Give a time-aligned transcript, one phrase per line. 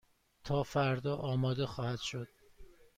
[0.43, 2.27] تا فردا آماده خواهد شد.